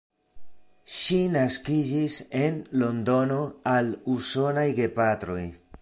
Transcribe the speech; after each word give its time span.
Ŝi 0.99 1.17
naskiĝis 1.33 2.15
en 2.41 2.57
Londono 2.85 3.39
al 3.75 3.93
usonaj 4.17 4.69
gepatroj. 4.83 5.43